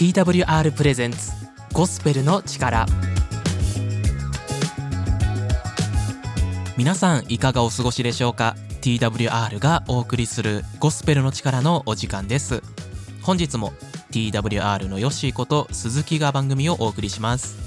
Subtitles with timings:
[0.00, 1.30] TWR プレゼンツ
[1.74, 2.86] ゴスペルの力。
[6.78, 12.62] 皆さんいかがお過ごしでしょうか？TWR がお送りするゴスペルの力のお時間です。
[13.20, 13.74] 本日も
[14.10, 17.58] TWR のヨッシーこと鈴木が番組をお送りします。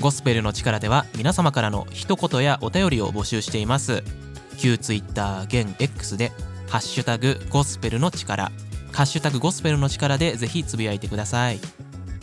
[0.00, 4.02] ゴスペルの力では皆様からの一言やお便りを募集しています。
[4.58, 6.32] 旧 Twitter 現 X で
[6.68, 8.50] ハッシュタグゴスペルの力。
[8.98, 11.60] ハッシュタグゴスペルの力でぜひつぶやいてください。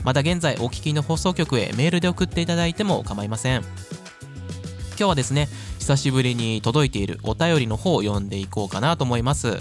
[0.03, 3.61] また現在お聞きの放送局へメールで送っていただいても構いません。
[3.61, 5.47] 今日はですね
[5.79, 9.57] 久しぶりに届いているお便りの方を読んでいこうかなと思います。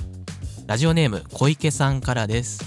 [0.66, 2.64] ラジオネーム小池さんからです。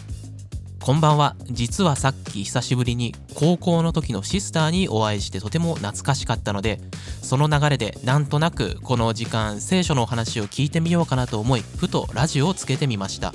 [0.81, 1.35] こんばんは。
[1.51, 6.79] 実はさっき久しぶりに高校の時のシスターにお会いしてとても懐かしかったので
[7.21, 13.33] その流れでなんとなくこの時間聖書のお話を聞いてみようかなと思いふとラジオをつけてみました。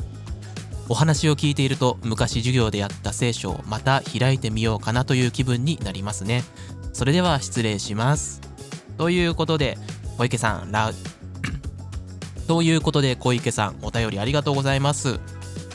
[0.93, 6.45] お話を聞いていると昔授業でやった聖書をまた開いてみようかなという気分になりますね。
[6.93, 8.43] それでは失礼します。
[8.99, 9.79] ということで
[10.19, 10.93] 小池さんラ
[12.47, 15.19] ということで小池さんお便りありがとうございます。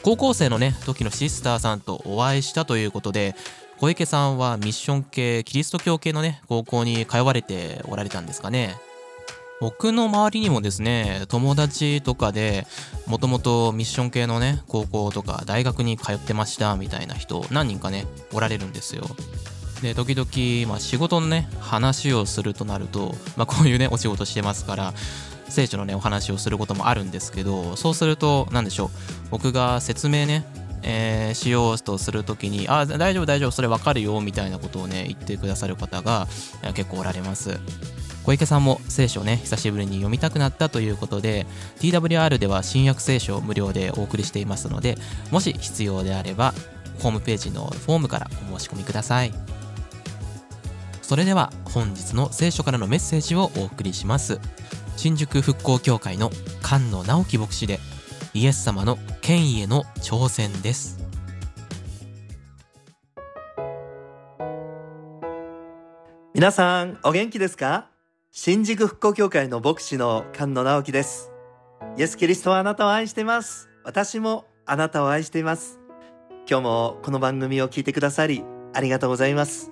[0.03, 3.35] 高校生のね時のシスターさんとお会いしたということで
[3.79, 8.75] 小池さんはミッション系キリスト教系のね高校に通われておられたんですかね。
[9.59, 12.67] 僕の周りにもですね友達とかで
[13.07, 19.03] もともとミッション系のね高校とか大学に通ってましたみたいな人何人かねおられるんですよ
[19.81, 24.93] で時々、まあ、仕事のね話をするとなると、まあ、こういうねお仕事してますから
[25.49, 28.89] 聖書のねお話をすることもあるんですけどそうすると何でしょう
[29.31, 30.45] 僕が説明ね
[30.83, 36.27] えー、しようとするときに、あ、大丈夫大丈夫、それわかるよ、みたいなことをね、言ってくださる方が
[36.75, 37.59] 結構おられます。
[38.27, 41.47] 小池さんも聖書をね、久しぶりに読みたくなったということで、
[41.79, 44.97] TWR では新約聖書を無料でお送りしていますので、
[45.31, 46.53] もし必要であれば、
[46.99, 49.31] ホームページのフォームからお申し込みください。
[51.01, 54.41] それでは本日の聖書からのメッセージをお送りします。
[54.97, 56.29] 新宿復興協会の
[56.61, 57.79] 菅野直樹牧師で
[58.33, 60.99] イエス様の権威への挑戦です
[66.33, 67.96] 皆さんお元気ですか？
[68.39, 71.31] 新宿復興協会の牧師の菅野直樹です
[71.97, 75.79] イエス・キリストはあなたを愛しています私もあなたを愛しています
[76.47, 78.43] 今日もこの番組を聞いてくださり
[78.75, 79.71] ありがとうございます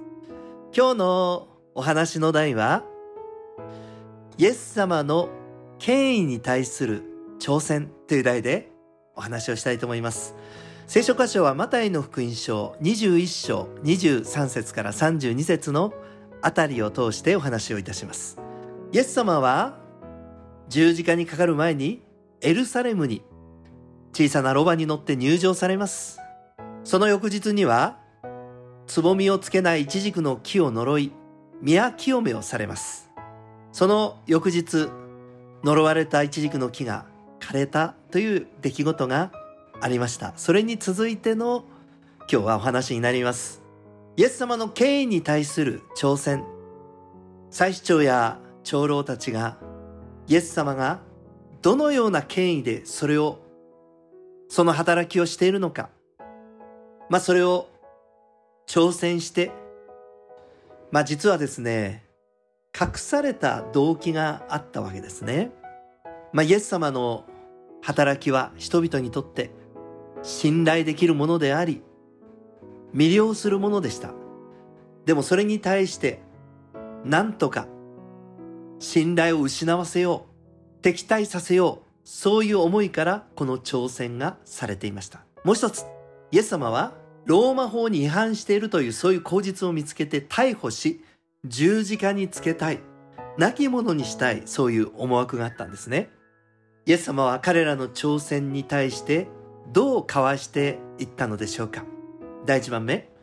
[0.76, 2.84] 今日のお話の題は
[4.40, 5.30] イエス様の
[5.78, 7.04] 権威に対する
[7.40, 8.72] 挑戦という題で
[9.16, 10.36] お話をしたいと思います。
[10.88, 15.94] 聖書箇所はマタイの福音書21章23節から32節の
[16.42, 18.45] あたりを通してお話をいたします。
[18.96, 19.78] イエス様は
[20.70, 22.02] 十字架にかかる前に
[22.40, 23.24] エルサレムに
[24.14, 26.22] 小さなロバに乗って入場されます。
[26.86, 27.98] その翌日には
[28.88, 31.12] つぼみをつけないイチジクの木を呪い、
[31.60, 33.12] 宮清めをされます。
[33.74, 34.88] その翌日、
[35.62, 37.06] 呪われたイチジクの木が
[37.42, 39.34] 枯れたという出来事が
[39.82, 40.32] ありました。
[40.38, 41.66] それに続いての
[42.32, 43.62] 今日はお話になります。
[44.16, 46.46] イエス様の権威に対する挑戦。
[47.50, 49.58] 祭司長や長老たちが
[50.28, 51.00] イエス様が
[51.62, 53.40] どのような権威でそれを、
[54.50, 55.90] その働きをしているのか。
[57.10, 57.68] まあそれを
[58.68, 59.52] 挑戦して、
[60.92, 62.06] まあ実はですね、
[62.80, 65.52] 隠された動機があったわけですね。
[66.34, 67.24] まあ、イエス様の
[67.82, 69.52] 働きは人々にとって
[70.24, 71.82] 信頼できるものであり、
[72.94, 74.12] 魅了するものでした。
[75.06, 76.22] でもそれに対して、
[77.06, 77.68] なんとか
[78.80, 80.26] 信頼を失わせよ
[80.80, 85.26] う、敵対させよう、そういう思いからこの挑戦がされていました。
[85.44, 85.86] もう一つ、
[86.32, 86.94] イエス様は
[87.26, 91.04] ローマ法に違反しているというそういう口実を見つけて逮捕し、
[91.46, 92.80] 十字架につけたい、
[93.38, 96.10] 亡き者にしたい、そういう思惑があったんですね。
[96.86, 99.28] イエス様は彼らの挑戦に対して
[99.74, 101.84] どうかわしていったのでしょうか。
[102.46, 103.15] 第一番目。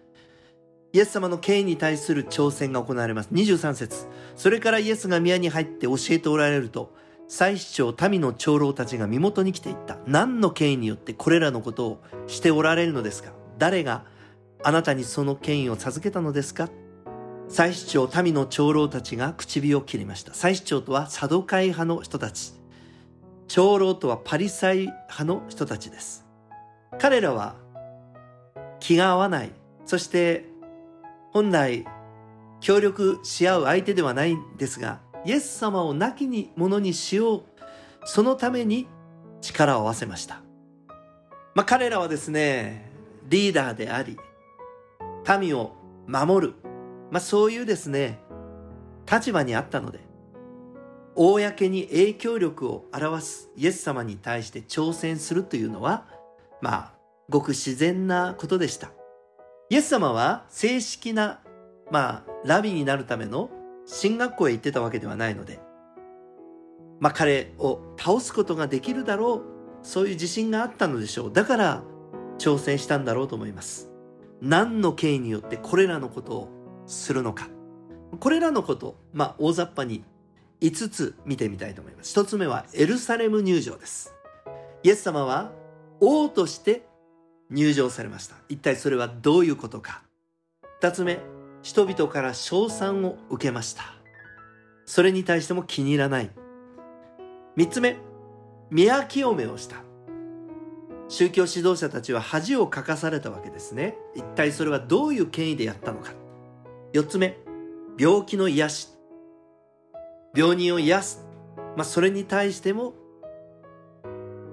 [0.94, 3.30] イエス様の権威に対する挑戦が行われます。
[3.32, 4.06] 23節
[4.36, 6.94] それからイエスが宮に入って教えておられると、
[7.28, 9.96] 祭司長、民の長老たちが身元に来ていった。
[10.06, 13.32] 何の権威によってこれらのことをしておられるのですか？
[13.56, 14.04] 誰が
[14.62, 16.68] あなたにその権威を授けたのですか？
[17.48, 20.34] 祭司長、民の長老たちが唇を切りました。
[20.34, 22.52] 祭司長とはサドカイ派の人たち。
[23.48, 26.26] 長老とはパリサイ派の人たちです。
[26.98, 27.56] 彼らは
[28.78, 29.52] 気が合わない。
[29.86, 30.51] そして
[31.32, 31.84] 本来
[32.60, 37.42] 協力し合う相手ではないんですが、イエス様を亡きにものにしよう。
[38.04, 38.88] そのために
[39.40, 40.42] 力を合わせました。
[41.54, 42.90] まあ彼らはですね、
[43.28, 44.16] リーダーであり、
[45.38, 45.72] 民を
[46.06, 46.54] 守る、
[47.10, 48.18] まあ、そういうですね
[49.10, 50.00] 立場にあったので
[51.14, 56.06] 公に影響力を表すイエス様に対して挑戦するというのは
[56.60, 56.92] まあ
[57.28, 58.92] ごく自然なことでした
[59.72, 61.40] イエス様は正式な
[61.90, 63.48] まあラビになるための
[63.86, 65.60] 進学校へ行ってたわけではないので
[67.00, 69.42] まあ彼を倒すことができるだろう
[69.82, 71.82] そういう自信があったのでしょうだから
[72.36, 73.90] 挑戦したんだろうと思います
[74.42, 76.48] 何の経緯によってこれらのことを
[76.86, 77.48] するのか
[78.20, 80.04] これらのこと、まあ、大雑把に
[80.60, 82.14] 5つ見てみたいと思います。
[82.20, 84.12] 1つ目はエルサレム入場です。
[84.82, 85.50] イエス様は
[85.98, 86.86] 王として
[87.52, 88.36] 入場されました。
[88.48, 90.02] 一体それはどういうことか。
[90.80, 91.20] 2つ目、
[91.62, 93.84] 人々から称賛を受けました。
[94.86, 96.30] それに対しても気に入らない。
[97.56, 97.98] 3つ目、
[98.70, 99.76] 宮清めをした。
[101.08, 103.96] 宗教指導者たちは恥をかかされたわけですね。
[104.14, 106.12] 一体それはどういう権威でやったのか。
[106.94, 107.38] 4つ目、
[107.98, 108.88] 病気の癒し。
[110.34, 111.26] 病人を癒す。
[111.76, 112.94] まあ、それに対しても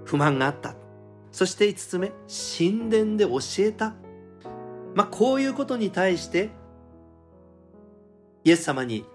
[0.04, 0.76] 不満があった。
[1.40, 2.12] そして5つ目、
[2.58, 3.94] 神殿で教えた。
[4.94, 6.50] まあ、こういうことに対して、
[8.44, 9.06] イエス様に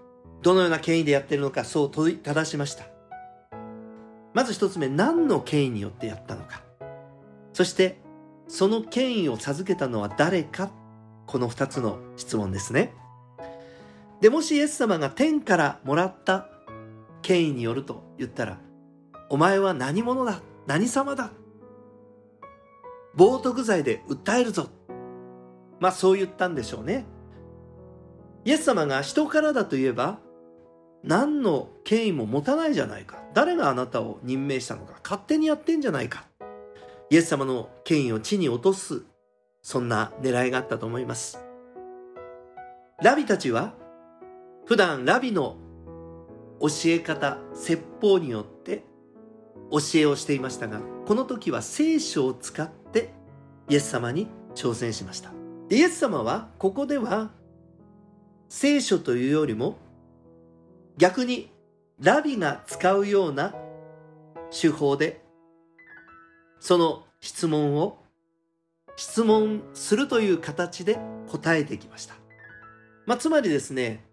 [0.41, 2.85] どのような権威でやってるのか、そう問いただしました。
[4.33, 6.63] まず一つ目、何の権威によってやったのか。
[7.53, 7.99] そして
[8.47, 10.71] その権威を授けたのは誰か
[11.27, 12.91] この2つの質問ですね
[14.19, 16.49] でもしイエス様が天からもらった
[17.21, 18.57] 権威によると言ったら
[19.29, 20.41] お前は何者だ？
[20.65, 21.31] 何様だ？
[23.15, 24.69] 冒涜罪で訴えるぞ。
[25.79, 27.05] まあそう言ったんでしょうね。
[28.43, 30.19] イエス様が人からだと言えば
[31.03, 33.21] 何の権威も持たないじゃないか。
[33.33, 34.99] 誰があなたを任命したのか。
[35.03, 36.25] 勝手にやってんじゃないか。
[37.11, 39.03] イエス様の権威を地に落とす、
[39.61, 41.39] そんな狙いがあったと思います。
[43.03, 43.73] ラビたちは、
[44.65, 45.57] 普段ラビの
[46.59, 48.83] 教え方、説法によって
[49.71, 53.13] 教えをしていましたが、この時は聖書を使って
[53.69, 55.31] イエス様に挑戦しました。
[55.69, 57.31] イエス様はここでは
[58.47, 59.77] 聖書というよりも
[60.97, 61.51] 逆に
[61.99, 63.55] ラビが使うような
[64.51, 65.25] 手法で
[66.59, 67.97] その質問を
[68.95, 72.15] 質問するという形で答えてきました。
[73.05, 74.04] まあ、つまりですね、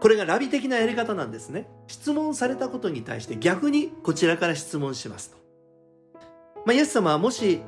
[0.00, 1.68] これがラビ的なやり方なんですね。
[1.86, 5.36] 質問されたことに対して逆にこちらから質問しますと。
[6.66, 7.62] まあ、イエス様はもし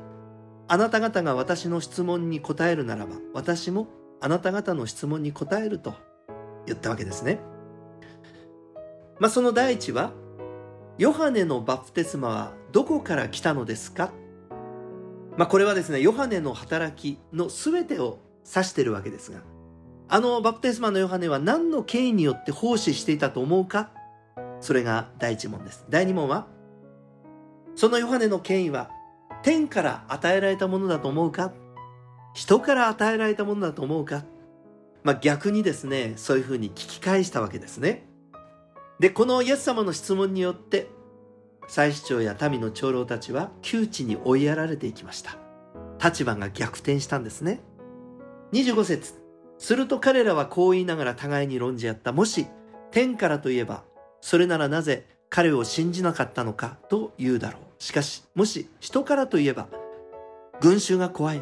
[0.67, 3.87] あなた方が私の質問に答えるならば、私も
[4.19, 5.93] あなた方の質問に答えると
[6.65, 7.39] 言ったわけですね。
[9.19, 10.11] まあ、その第一は、
[10.97, 14.11] ヨハネのバプテスマはどこから来たのですか？
[15.37, 19.39] まあ、これはですね、ヨハネの働きの全てを指してるわけですが、
[20.09, 23.89] あのバプテスマのヨハネは何の権威によって奉仕していたと思うか？
[24.61, 25.85] それが第一問です。
[25.89, 26.47] 第二問は、
[27.75, 28.89] そのヨハネの権威は
[29.41, 31.51] 天から与えられたものだと思うか？
[32.33, 34.23] 人から与えられたものだと思うか？
[35.03, 38.07] まあ、逆にですね、そういうふうに聞き返したわけですね。
[38.99, 40.87] で、このイエス様の質問によって、
[41.67, 45.37] 祭司長や民の長老たちは窮地に追いやられていきました。
[46.01, 47.59] 立場が逆転したんですね。
[48.53, 49.15] 25節
[49.57, 52.11] すると彼らはこう言いながら互いに論じ合った。
[52.11, 52.47] もし
[52.91, 53.83] 天からといえば、
[54.21, 57.61] それならなぜ彼を信じなかったのかと言うだろう。
[57.83, 59.67] しかし、もし人からといえば、
[60.61, 61.41] 群衆が怖い。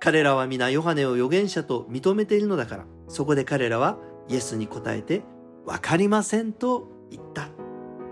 [0.00, 5.22] 彼らは皆ヨハネを預言者と認めているのだから、そこで彼らはイエスに答えて、
[5.64, 7.48] わかりませんと言った。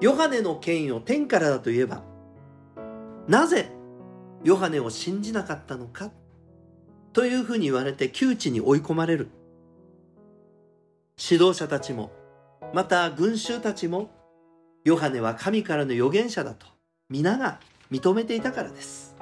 [0.00, 2.02] ヨハネの権威を天からだと言えば、
[3.28, 3.70] なぜ
[4.42, 6.10] ヨハネを信じなかったのか
[7.12, 9.28] というふうに言われて窮地に追い込まれる。
[11.18, 12.10] 指導者たちも、
[12.72, 14.10] また群衆たちも、
[14.84, 16.66] ヨハネは神からの預言者だと
[17.08, 19.16] 皆が認めていたからです。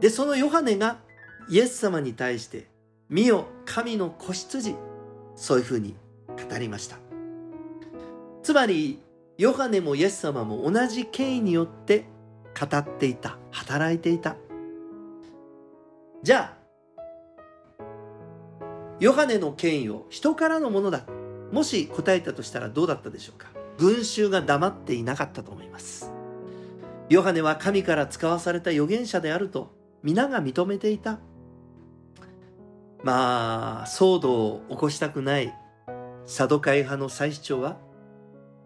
[0.00, 0.98] で、そのヨハネが
[1.48, 2.66] イエス様に対して、
[3.08, 4.74] 見よ神の子羊、
[5.34, 5.96] そういうふうに
[6.28, 7.02] 語りました。
[8.42, 9.00] つまり
[9.38, 12.04] ヨハネもイエス様も同じ権威によって
[12.58, 14.36] 語っていた働いていた
[16.22, 16.61] じゃあ
[19.02, 21.04] ヨハネの権威を人からのものだ。
[21.50, 23.48] もし答えたとしたらどうだったでしょうか。
[23.76, 26.12] 群衆が黙っていなかったと思います。
[27.08, 31.18] ヨハネは神から使わされた預言者であると皆が認めていた。
[33.02, 35.52] まあ騒動を起こしたくない。
[36.24, 37.78] サドカイ派の祭司長は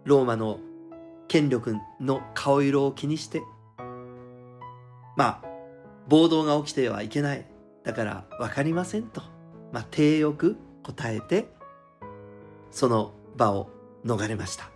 [0.05, 0.59] ローマの
[1.28, 3.43] 権力の顔色を気にして。
[5.16, 5.43] まあ
[6.09, 7.47] 暴動が起きてはいけない。
[7.85, 9.23] だから分かりませんと、
[9.76, 11.49] まあ、手よく答えて
[12.71, 13.68] その場を
[14.06, 14.71] 逃れました。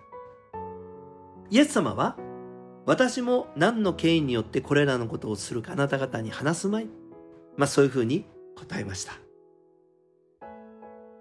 [1.49, 2.19] イエス様は
[2.85, 6.88] 私も何の権威によってこれらのことをするかあなた方に話すまい？
[7.57, 8.26] まあそういうふうに
[8.59, 9.14] 答えました。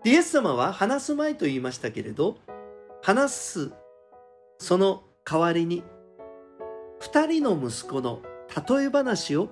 [0.03, 2.35] イエス様は話すまいと言いましたけれど
[3.01, 3.71] 話す
[4.57, 5.85] その代わりに
[6.99, 8.19] 二人の息子の
[8.67, 9.47] 例え話を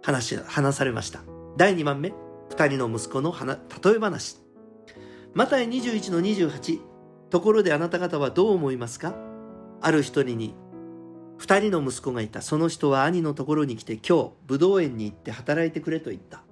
[0.00, 1.20] 話話されました。
[1.58, 2.21] 第2番目。
[2.52, 4.36] 二人の息子の例え話。
[5.32, 6.80] マタイ21の28
[7.30, 9.14] ところであなた方はどう思いますか？
[9.80, 10.54] ある一人に
[11.38, 12.42] 二人の息子がいた。
[12.42, 16.42] その人は兄のところに来て今日武道園に行って働いてくれと言った。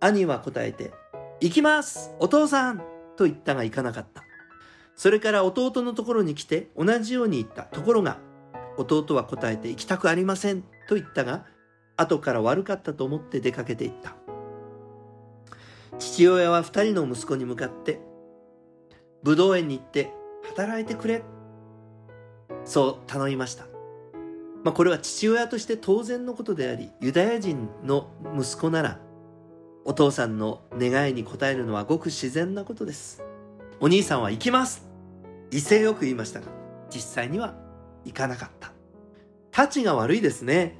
[0.00, 0.92] 兄は答えて
[1.40, 2.82] 行きますお父さん。
[3.16, 4.24] と言ったが行かなかった。
[4.96, 7.62] それから弟のところに来て同じように言った。
[7.62, 8.18] ところが
[8.76, 10.62] 弟は答えて行きたくありません。
[10.88, 11.46] と言ったが
[11.96, 14.16] 後から悪かったと思って出かけていった。
[15.98, 18.00] 父親は二人の息子に向かって
[19.22, 20.12] 武道園に行って
[20.44, 21.22] 働いてくれ。
[22.64, 23.66] そう頼みました。
[24.64, 28.98] まあ、これは父親として当然のことでありユダヤ人の息子なら
[29.84, 33.22] お父さんの願いに応えるのはごく自然なことです。
[33.80, 34.86] お兄さんは行きます。
[35.50, 36.46] 威勢よく言いましたが
[36.90, 37.54] 実際には
[38.04, 38.72] 行かなかった。
[39.50, 40.78] 太ちが悪いですね。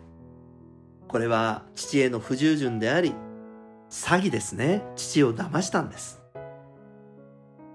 [1.06, 3.14] これは父への不従順であり
[3.94, 4.82] 詐欺ですね。
[4.96, 6.20] 父を騙したんです。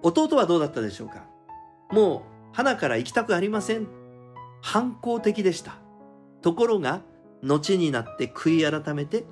[0.03, 1.23] 弟はどうだったでしょうか？
[1.91, 2.21] もう
[2.51, 3.87] 花から行きたくありません。
[4.61, 5.77] 反抗的でした。
[6.41, 7.03] ところが
[7.41, 9.23] 後になって悔い改めて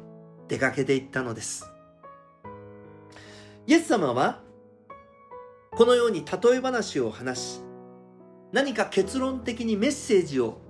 [0.47, 1.69] 出かけていったのです。
[3.67, 4.39] イエス様は
[5.71, 7.61] このように例え話を話し
[8.53, 10.61] 何か結論的にメッセージを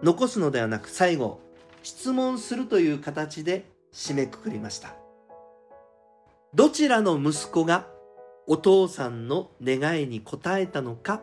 [0.00, 1.40] 残すのではなく最後
[1.82, 4.94] 質問するという形で締めくくりました。
[6.54, 7.88] どちらの息子が
[8.46, 11.20] お父さんの願いに応えたのか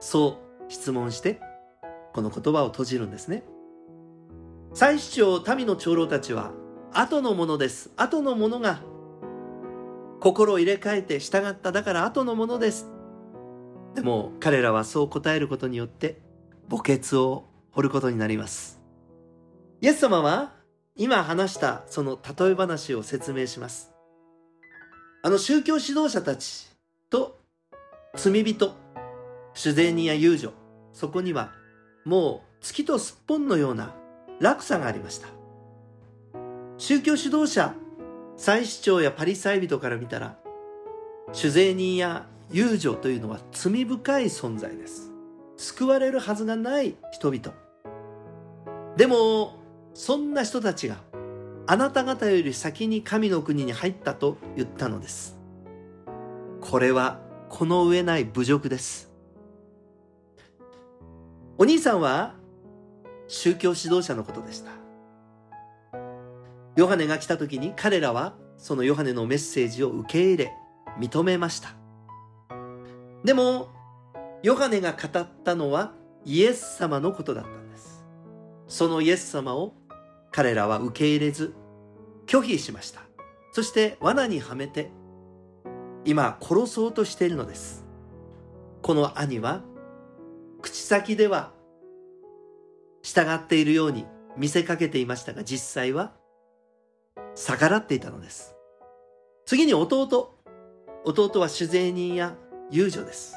[0.00, 1.40] そう質問して
[2.12, 3.42] この言葉を閉じるんですね。
[4.74, 6.52] 祭司長民の長老たちは
[6.92, 7.90] 後のものです。
[7.96, 8.80] 後のものが
[10.20, 12.90] 心を入れ替えて従っただから後のものです。
[13.94, 16.20] でも彼らはそう答えることによって
[16.70, 18.80] 墓穴を掘ることになります。
[19.80, 20.52] イエス様は
[20.96, 23.93] 今話したその例え話を説明します。
[25.26, 26.68] あの宗教指導者たち
[27.08, 27.38] と
[28.14, 28.74] 罪人
[29.54, 30.52] 主税人や遊女
[30.92, 31.50] そこには
[32.04, 33.94] もう月とすっぽんのような
[34.38, 35.28] 落差がありました。
[36.76, 37.74] 宗教指導者
[38.36, 40.36] 祭司長やパリサイ人から見たら
[41.32, 45.10] 主税人や遊女というのは罪深い存在です。
[45.56, 47.54] 救われるはずがない人々。
[48.98, 49.58] でも
[49.94, 50.96] そんな人たちが
[51.66, 55.38] あなた方より先に神の国に入ったと言ったのです。
[56.60, 59.10] これはこの上ない侮辱です。
[61.56, 62.34] お兄さんは
[63.28, 64.72] 宗教指導者のことでした。
[66.76, 70.52] ヨハネが来た時に彼らはそのヨハネのメッセージを受け入れ
[70.98, 71.70] 認めました。
[73.24, 73.68] でも
[74.42, 75.92] ヨハネが語ったのは
[76.26, 78.04] イエス様のことだったんです。
[78.66, 79.74] そのイエス様を
[80.34, 81.54] 彼らは受け入れず
[82.26, 83.02] 拒否しました。
[83.52, 84.90] そして罠にはめて
[86.04, 87.86] 今殺そうとしているのです。
[88.82, 89.62] この兄は
[90.60, 91.52] 口先では
[93.04, 96.14] 従っているように見せかけていましたが実際は
[97.36, 98.56] 逆らっていたのです。
[99.46, 100.34] 次に弟
[101.04, 102.34] 弟は主税人や
[102.72, 103.36] 遊女です。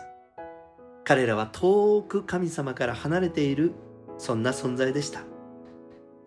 [1.03, 3.73] 彼らは遠く神様から離れている
[4.17, 5.36] そんな存在でした。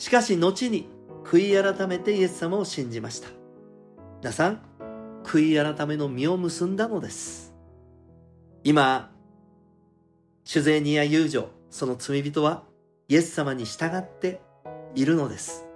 [0.01, 0.89] しかし後に
[1.25, 3.29] 悔い改めてイエス様を信じました。
[4.23, 4.63] 皆さん
[5.25, 7.55] 悔い改めの実を結んだのです。
[8.65, 9.13] 今
[10.43, 12.63] 主税人や遊女その罪人は
[13.09, 14.41] イエス様に従って
[14.95, 15.67] いるのです。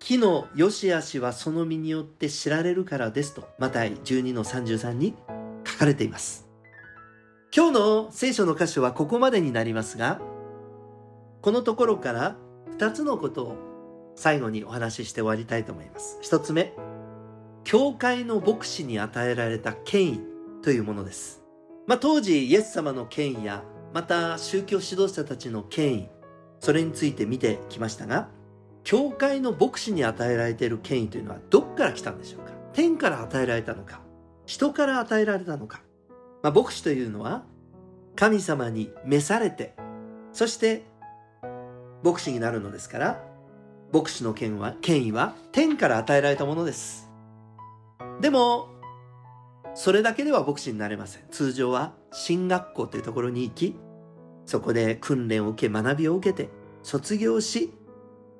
[0.00, 5.14] 木の良し悪しはその実によって知られるからですとマタイ12の33に
[5.64, 6.48] 書かれています。
[7.54, 10.20] 今日の聖書の箇所はここまでになりますが
[11.40, 12.36] このところから
[12.78, 13.56] 2つのことを
[14.14, 16.18] 最後にお話しして終わりたいと思います。
[16.22, 16.72] 1つ目
[17.64, 20.20] 教会の牧師に与えられた権威
[20.62, 21.42] というものです。
[21.86, 26.08] まあ、当時イエス様の権威やまた宗教指導者たちの権威
[26.60, 28.28] それについて見てきましたが
[28.84, 32.52] 教会の牧師に与えられている権威というのはどっから来たんでしょうか？
[32.72, 34.00] 天から与えられたのか？
[34.46, 35.82] 人から与えられたのか、
[36.42, 37.44] まあ、牧師というのは
[38.16, 39.74] 神様に召されて
[40.32, 40.84] そして
[42.02, 43.24] 牧師になるのですから
[43.92, 47.12] 牧師の権は権威は天から与えられたものです
[48.22, 48.68] でも、
[49.74, 51.22] それだけでは牧師になれません。
[51.30, 53.76] 通常は進学校というところに行き、
[54.46, 56.48] そこで訓練を受け学びを受けて
[56.82, 57.72] 卒業し、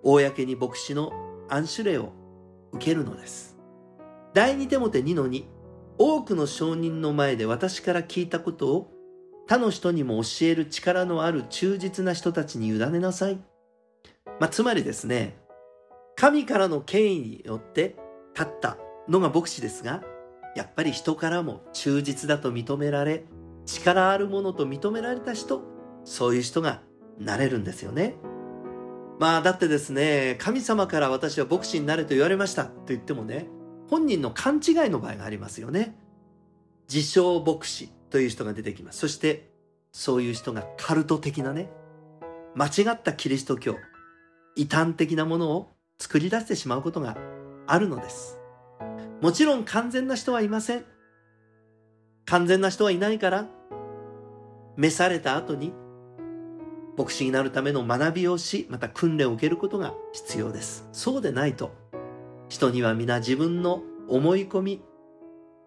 [0.05, 1.13] 公に牧師の
[1.49, 2.13] 暗守令を
[2.73, 3.59] 受けるのです。
[4.35, 5.45] 第二手モて2の2、
[5.99, 8.93] 多くの証人の前で私から聞いたことを
[9.49, 13.41] 他の人にも教える力のある忠実な人たちに委ねなさい。
[14.43, 15.37] まあ、つまりですね、
[16.17, 17.95] 神からの権威によって
[18.35, 18.77] 立った
[19.09, 20.03] のが牧師ですが、
[20.57, 23.23] やっぱり人からも忠実だと認められ、
[23.67, 25.63] 力あるものと認められた人、
[26.03, 26.83] そういう人が
[27.21, 28.17] なれるんですよね。
[29.21, 33.47] まあだってですね、神様から私は牧師になれと言われましたと言ってもね、
[33.91, 35.97] 本人の勘違いの場合がありますよね。
[36.93, 38.99] 自称牧師という人が出てきます。
[38.99, 39.53] そして
[39.93, 41.71] そういう人がカルト的なね、
[42.57, 43.77] 間違ったキリスト教、
[44.57, 47.17] 異端的なものを作り出してしまうことが
[47.67, 48.39] あるのです。
[49.21, 50.85] もちろん完全な人はいません。
[52.27, 53.49] 完全な人はいないから、
[54.77, 55.73] 召された後に、
[56.97, 60.89] 牧師になるための学びをし、また訓練を受けることが必要です。
[60.93, 61.73] そうでないと、
[62.49, 64.83] 人には皆自分の思い込み、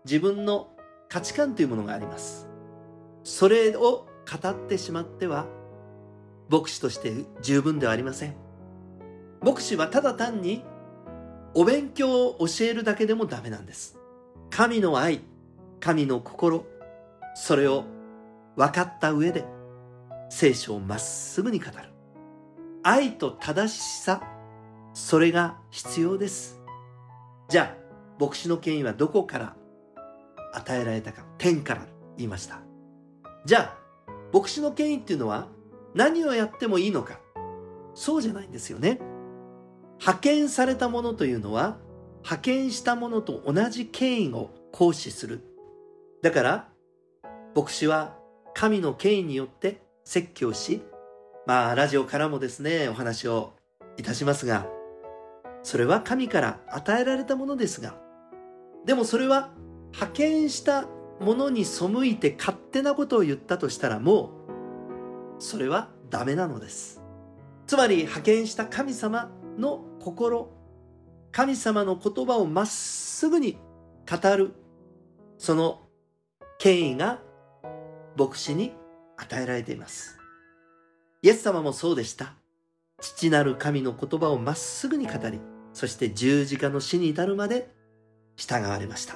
[0.05, 0.69] 自分の
[1.09, 2.49] 価値観というものがあります。
[3.23, 4.07] それを
[4.41, 5.47] 語ってしまっては、
[6.49, 8.44] 牧師として十分ではありません。
[9.45, 10.65] 牧師はただ単に
[11.53, 13.99] お勉強を教えるだけでもダメなんです。
[14.49, 15.21] 神の愛、
[15.79, 16.65] 神の心、
[17.35, 17.83] それを
[18.55, 19.45] 分かった上で
[20.31, 21.73] 聖書をまっすぐに語る。
[22.81, 24.23] 愛と正しさ、
[24.95, 26.59] それが必要です。
[27.47, 27.77] じゃあ、
[28.19, 29.55] 牧師の権威はどこから
[30.53, 31.23] 与えられたか。
[31.37, 31.85] 天から
[32.17, 32.61] 言いました。
[33.45, 33.77] じゃあ、
[34.33, 35.49] 牧師の権威っていうのは
[35.93, 37.19] 何をやってもいいのか。
[37.93, 38.99] そうじゃないんですよね。
[39.99, 41.77] 派遣されたものというのは
[42.23, 45.41] 派遣したものと同じ権威を行使する。
[46.21, 46.69] だから、
[47.55, 48.17] 牧師は
[48.53, 50.81] 神の権威によって説教し、
[51.45, 53.53] まあ、ラジオからもですね、お話を
[53.97, 54.67] いたしますが、
[55.61, 57.95] それは神から与えられたものですが、
[58.85, 59.51] でもそれは
[59.93, 60.87] 派遣した
[61.19, 64.31] ものに背いて勝手なことを言ったとしたらも
[65.39, 67.01] う、それはダメなのです。
[67.67, 70.51] つまり派遣した神様の心、
[71.31, 73.57] 神様の言葉をまっすぐに
[74.09, 74.53] 語る、
[75.37, 75.81] その
[76.57, 77.19] 権威が
[78.17, 78.73] 牧師に
[79.17, 80.17] 与えられています。
[81.21, 82.35] イエス様もそうでした。
[83.01, 85.39] 父なる神の言葉をまっすぐに語り、
[85.73, 87.73] そして十字架の死に至るまで
[88.37, 89.15] 従われました。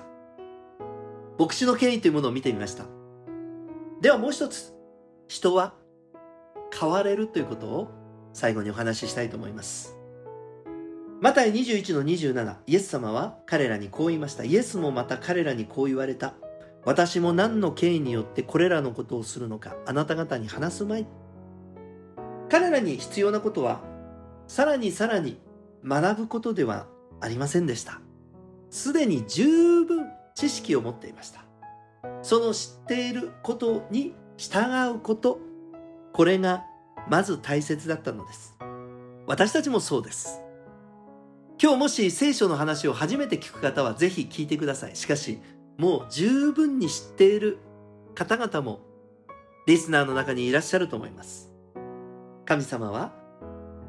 [1.38, 2.86] 牧師の権威というものを見てみました。
[4.02, 4.74] ではもう一つ、
[5.28, 5.74] 人は
[6.78, 7.88] 変われるということを
[8.34, 9.99] 最後にお話ししたいと思います。
[11.22, 14.46] マタイ21の27、イエス様は彼らにこう言いました。
[14.46, 16.34] イエスもまた彼らにこう言われた。
[16.86, 21.06] 私も何の権威によってこれらのことをするのか、あなた方に話すまい。
[22.48, 23.82] 彼らに必要なことは、
[24.48, 25.42] さらにさらに
[25.84, 26.88] 学ぶことでは
[27.20, 28.00] ありませんでした。
[28.70, 31.44] すでに十分知識を持っていました。
[32.22, 35.40] その知っていることに従うこと、
[36.14, 36.64] これが
[37.10, 38.58] まず大切だったのです。
[39.28, 40.44] 私たちもそうです。
[41.62, 44.96] 今日もし聖書の話を初めて聞く方はぜひ聞いてください。
[44.96, 45.40] しかし、
[45.78, 47.58] もう十分に知っている
[48.16, 48.80] 方々も
[49.68, 51.52] リスナーの中にいらっしゃると思います。
[52.46, 53.12] 神様は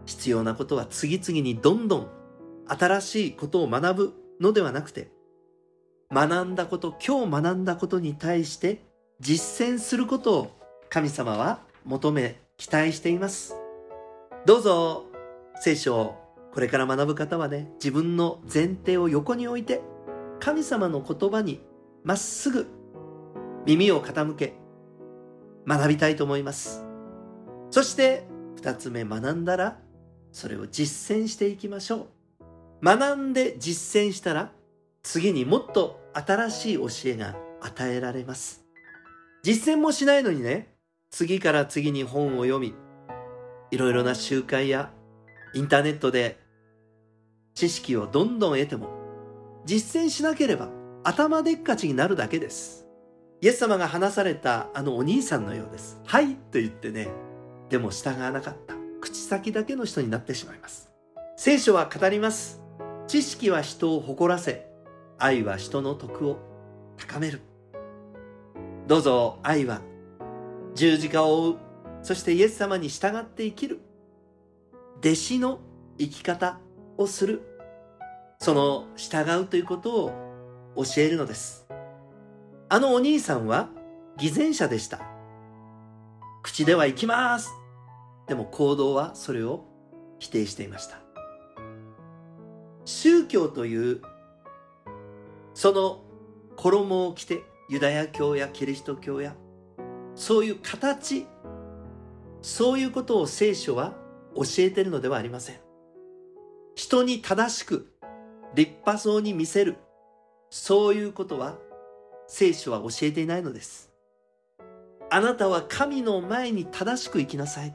[0.05, 2.09] 必要なことは次々にどんどん
[2.67, 5.13] 新しいことを学ぶのではなくて、
[6.13, 8.83] 学んだこと、今日学んだことに対して
[9.21, 13.55] 実践することを神様は求め、期待しています。
[14.45, 15.05] どうぞ
[15.61, 19.83] 聖書をこれから学ぶ方はね、自分の前提を横に置いて、
[20.41, 21.63] 神様の言葉に
[22.03, 22.67] まっすぐ
[23.67, 24.55] 耳を傾け、
[25.67, 26.85] 学びたいと思います。
[27.71, 29.79] そして、二つ目学んだら、
[30.33, 32.85] それを実践していきましょう。
[32.85, 34.53] 学んで実践したら、
[35.03, 38.65] 次にもっと新しい教えが与えられます。
[39.43, 40.75] 実践もしないのにね、
[41.11, 42.75] 次から次に本を読み、
[43.71, 44.91] いろいろな集会や
[45.55, 46.40] インターネットで
[47.61, 48.89] 知識をどんどん得ても、
[49.67, 50.71] 実践しなければ
[51.05, 52.87] 頭でっかちになるだけです。
[53.43, 56.01] イエス様が話されたあのお兄さんのようです。
[56.07, 57.11] はいと言ってね、
[57.69, 58.77] でも従わなかった。
[59.03, 60.91] 口先だけの人になってしまいます。
[61.37, 62.63] 聖書は語ります。
[63.07, 64.67] 知識は人を誇らせ、
[65.19, 66.39] 愛は人の徳を
[66.97, 67.43] 高める。
[68.87, 69.83] どうぞ愛は
[70.75, 71.57] 十字架を追う、
[72.01, 73.81] そしてイエス様に従って生きる。
[75.01, 75.59] 弟子の
[75.99, 76.59] 生き方
[76.97, 77.50] をする。
[78.43, 80.13] その従うということを
[80.75, 81.67] 教えるのです。
[82.71, 83.69] あのお兄さんは
[84.17, 85.03] 偽善者でした。
[86.43, 87.51] 口では行きます
[88.27, 89.67] でも行動はそれを
[90.19, 90.97] 否定していました。
[92.87, 94.01] 宗教という
[95.53, 96.03] その
[96.57, 99.35] 衣を着てユダヤ教やキリスト教や
[100.15, 101.27] そういう形
[102.41, 103.93] そういうことを聖書は
[104.35, 105.57] 教えているのではありません
[106.75, 107.90] 人に正しく
[108.55, 109.77] 立派そうに見せる。
[110.51, 111.57] そういうことは
[112.27, 113.91] 聖書は教えていないのです。
[115.11, 117.75] あなたは神の前に正しく生きなさい。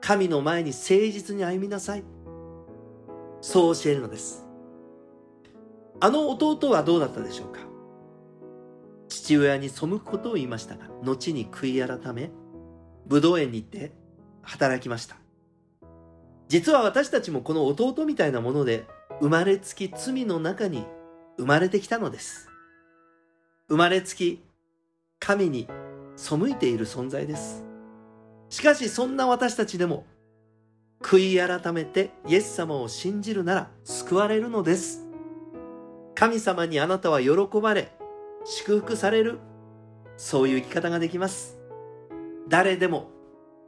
[0.00, 2.04] 神の前に誠実に歩みなさい。
[3.40, 4.46] そう教えるのです。
[6.00, 7.60] あの弟はどうだったでしょうか。
[9.08, 12.30] 父親に背くことを言いましたが後に悔い改め
[13.06, 13.92] 武道園に行って
[14.42, 15.16] 働きました。
[16.48, 18.86] 実は私たちもこの弟みたいなもので
[19.20, 20.86] 生まれつき罪の中に
[21.36, 22.48] 生まれてきたのです。
[23.68, 24.42] 生まれつき
[25.18, 25.68] 神に
[26.16, 27.64] 背いている存在です。
[28.48, 30.06] しかしそんな私たちでも
[31.02, 35.06] 悔い改めてイエス様を信じるなら救われるのです。
[36.14, 37.30] 神様にあなたは喜
[37.62, 37.92] ばれ
[38.44, 39.38] 祝福される
[40.16, 41.58] そういう生き方ができます。
[42.48, 43.10] 誰でも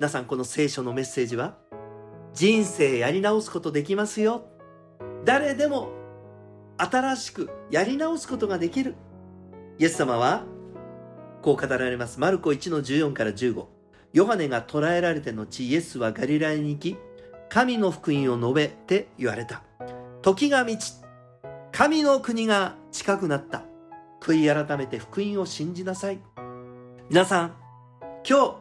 [0.01, 1.57] 皆さんこの聖書のメッセージは
[2.35, 4.52] 人生やり直すことできますよ。
[5.25, 5.91] 誰でも
[6.79, 8.97] 新しくやり直すことができる。
[9.79, 10.45] イエス様は
[11.43, 12.19] こう語られます。
[12.19, 13.67] マルコ1の14から15
[14.13, 16.97] ヨハネが捕らえられて後イエスはガリラヤに行き
[17.49, 19.63] 神の福音を述べて言われた。
[20.23, 20.95] 時が満ち
[21.71, 23.63] 神の国が近くなった。
[24.21, 26.19] 悔い改めて福音を信じなさい。
[27.09, 27.55] 皆さん
[28.29, 28.59] 今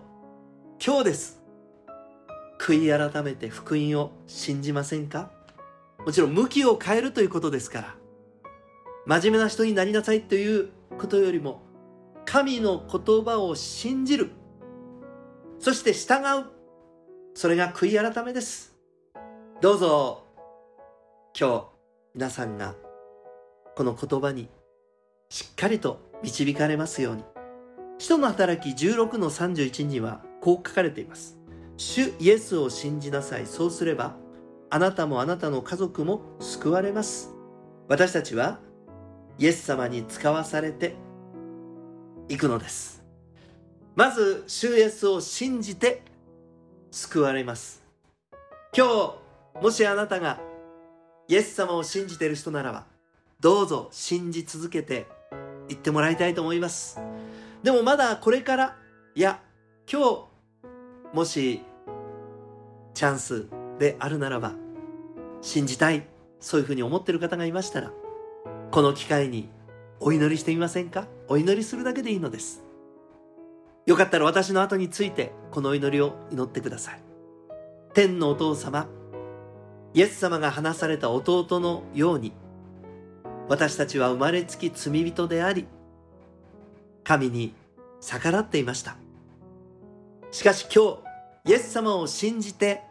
[0.79, 1.41] 日今日です。
[2.59, 5.31] 悔い改めて福音を信じませんか？
[6.05, 7.95] もちろん向きを変えるということですから
[9.05, 11.61] 真面目な人になりなさいということよりも
[12.25, 14.31] 神の言葉を信じる。
[15.59, 16.45] そして従う。
[17.33, 18.75] それが悔い改めです。
[19.59, 20.23] どうぞ
[21.37, 21.65] 今日
[22.15, 22.75] 皆さんが
[23.75, 24.49] この言葉に
[25.29, 27.23] しっかりと導かれますように。
[27.97, 31.37] 使徒の働き16の31にはこう書かれています。
[31.77, 33.45] 主イエスを信じなさい。
[33.45, 34.15] そうすれば
[34.73, 37.33] あなたもあなたの家族も救われます。
[37.89, 38.59] 私たちは
[39.37, 40.95] イエス様に使わされて
[42.29, 43.03] いくのです。
[43.97, 46.01] まず主イエスを信じて
[46.89, 47.83] 救われます。
[48.73, 50.39] 今日もしあなたが
[51.27, 52.85] イエス様を信じている人ならば
[53.41, 55.05] どうぞ信じ続けて
[55.67, 56.97] 言ってもらいたいと思います。
[57.61, 58.77] でもまだこれから
[59.15, 59.41] いや
[59.91, 60.27] 今日
[61.13, 61.61] もし
[62.93, 63.47] チャンス
[63.81, 64.53] であるならば
[65.41, 66.05] 信じたい
[66.39, 67.91] そういうふうに思ってる方がいましたら
[68.69, 69.49] この機会に
[69.99, 71.07] お祈りしてみませんか？
[71.27, 72.63] お祈りするだけでいいのです。
[73.87, 77.01] よかったら私の後についてこのお祈りを祈ってください。
[77.93, 78.87] 天のお父様
[79.95, 82.33] イエス様が話された弟のように
[83.49, 85.67] 私たちは生まれつき罪人であり
[87.03, 87.53] 神に
[87.99, 88.95] 逆らっていました。
[90.29, 90.99] しかし今
[91.43, 92.83] 日イエス様を信じて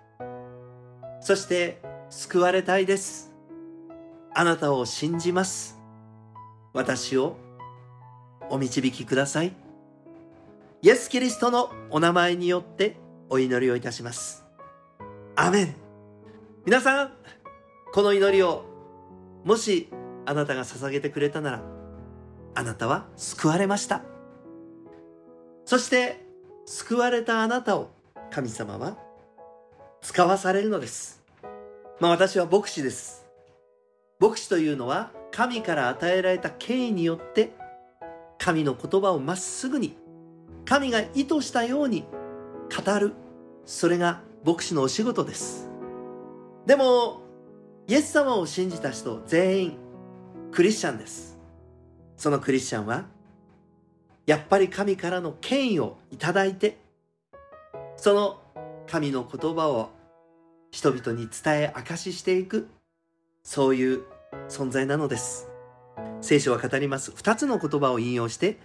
[1.21, 3.33] そして救われたいです。
[4.35, 5.79] あなたを信じます。
[6.73, 7.37] 私を
[8.49, 9.53] お導きください。
[10.83, 12.97] イエス・キリストのお名前によって
[13.29, 14.45] お祈りをいたします。
[15.37, 15.75] アメン。
[16.65, 17.13] 皆さん
[17.93, 18.65] この祈りを
[19.45, 19.89] もし
[20.27, 21.63] あなたが捧げてくれたなら
[22.55, 24.03] あなたは救われました。
[25.65, 26.25] そして
[26.67, 27.91] 救われたあなたを
[28.31, 28.97] 神様は
[30.03, 31.23] 使わされるのです。
[32.01, 33.27] まあ私は牧師です。
[34.19, 37.53] 牧師というのは神から与えられた権威によって
[38.39, 39.97] 神の言葉をまっすぐに
[40.65, 43.13] 神が意図したように語る。
[43.67, 45.69] それが牧師のお仕事です。
[46.67, 47.21] でも
[47.87, 49.79] イエス様を信じた人全員
[50.53, 51.39] クリスチャンです。
[52.17, 53.05] そのクリスチャンは
[54.27, 56.79] やっぱり神からの権威をいただいて
[57.97, 58.40] その
[58.91, 59.91] 神の言葉を
[60.73, 62.69] 人々に伝え明かししていく
[63.45, 64.03] そういう
[64.49, 65.49] 存在なのです。
[66.21, 67.13] 聖書は語ります。
[67.13, 68.59] 2つの言葉を引用して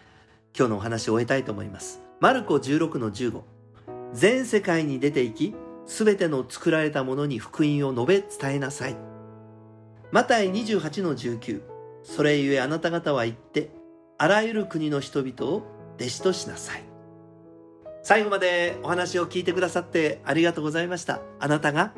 [0.58, 2.02] 今日のお話を終えたいと思います。
[2.20, 3.42] マルコ16の15
[4.14, 8.96] 全世界に出て行き全ての作られたものに福音を述べ伝えなさい。
[10.12, 11.62] マタイ28の19
[12.04, 13.70] それゆえあなた方は言って、
[14.18, 15.64] あらゆる国の人々を
[15.98, 16.85] 弟子としなさい。
[18.06, 21.22] 最後までお話を聞いてくださってありがとうございました。
[21.40, 21.92] あなたが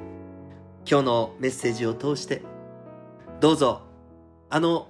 [0.89, 2.43] 今日のメッセージを通して、
[3.41, 3.81] どうぞ、
[4.49, 4.87] あの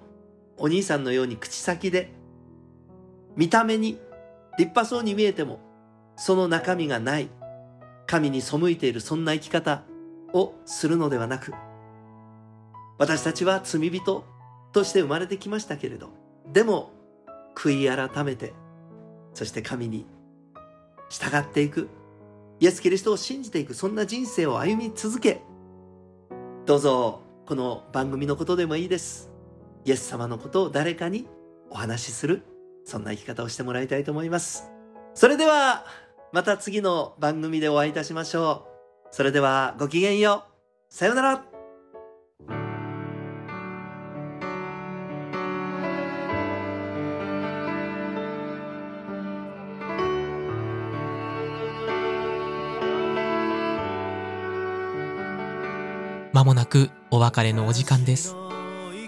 [0.60, 2.12] お兄さんのように口先で、
[3.36, 3.94] 見た目に
[4.60, 5.60] 立派そうに見えても、
[6.18, 7.30] その中身がない、
[8.06, 9.86] 神に背いているそんな生き方
[10.34, 11.52] をするのではなく、
[13.00, 14.24] 私たちは罪人
[14.72, 16.12] として生まれてきましたけれど、
[16.54, 16.92] でも
[17.56, 18.54] 悔い改めて、
[19.34, 20.06] そして神に
[21.10, 21.90] 従っていく、
[22.60, 25.42] イエス・キリストを信じていく、そんな人生を歩み続け、
[26.66, 29.32] どうぞこの番組のことでもいいです。
[29.86, 31.28] イエス様のことを誰かに
[31.70, 32.44] お話しする、
[32.84, 34.70] そんな生き方をしてもらいたいと思います。
[35.14, 35.86] それでは、
[36.34, 38.68] また次の番組でお会いいたしましょ
[39.12, 39.16] う。
[39.16, 40.94] それではごきげんよう。
[40.94, 41.57] さようなら。
[56.48, 58.34] もなくお別れのお時間です。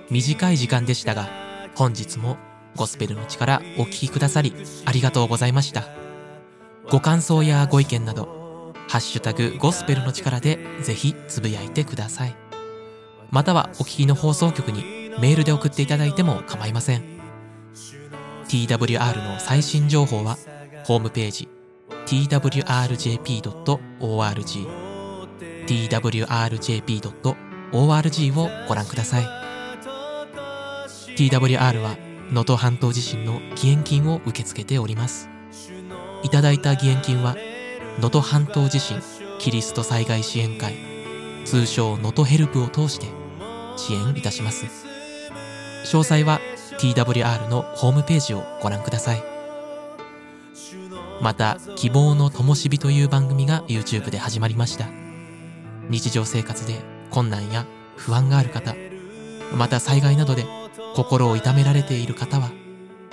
[0.09, 1.29] 短い時間でしたが
[1.73, 2.35] 本日も
[2.75, 4.53] ゴスペルの力お聞きくださり
[4.85, 5.87] ありがとうございました。
[6.89, 12.35] ご感想やご意見などハッシュタグゴスペルの力でぜひつぶやいてください。
[13.31, 14.83] またはお聞きの放送局に
[15.21, 17.03] メールで送っていただいても構いません。
[18.49, 20.37] TWR の最新情報は
[20.83, 21.47] ホームページ
[22.05, 22.49] twrjp.org
[25.69, 27.11] twrjp.org
[28.31, 29.27] をご覧ください。
[31.15, 31.95] TWR は
[32.29, 35.29] 能登半島地震の義援金を受け付けております。
[36.23, 37.35] いただいた義援金は
[37.97, 38.99] 能登半島地震
[39.37, 40.75] キリスト災害支援会
[41.45, 43.07] 通称能登ヘルプを通して
[43.77, 44.65] 支援いたします。
[45.85, 46.41] 詳細は
[46.79, 49.23] TWR のホームページをご覧ください。
[51.21, 54.98] また「希望の灯火」という番組が YouTube で始まりました。
[55.89, 56.75] 日常生活で
[57.09, 58.75] 困難や不安がある方
[59.55, 60.45] また災害などで
[60.95, 62.51] 心を痛められている方は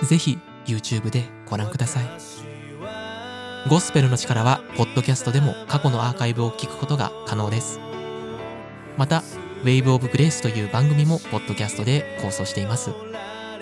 [0.01, 2.37] ぜひ YouTube でご覧ください。
[3.69, 7.79] ゴスペルの力はポッドキャストでも過去のアーカイブを聞くことが可能です。
[8.95, 9.23] また
[9.63, 12.91] Wave of Grace という番組もポッドキャストで放送しています。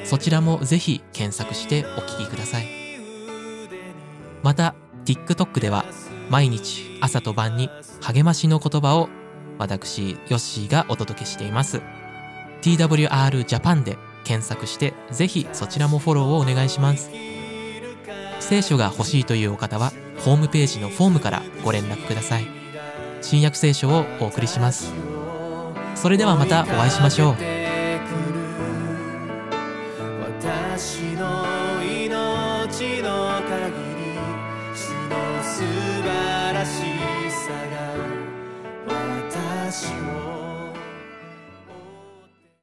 [0.03, 2.67] そちらもぜひ検索してお聞きください。
[4.43, 4.75] また
[5.05, 5.85] TikTok では
[6.29, 7.69] 毎日朝と晩に
[8.01, 9.09] 励ましの言葉を
[9.57, 11.81] 私ヨッシーがお届けしています。
[12.61, 17.09] TWR Japan で検索してぜひそちらもフォローをお願いします。
[18.39, 22.47] 聖書が欲しいというお方はホームページのフォームからご連絡ください。
[23.21, 24.93] 新約聖書をお送りします。
[25.95, 27.54] それではまたお会いしましょう。